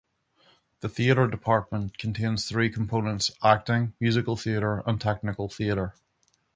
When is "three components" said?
2.49-3.29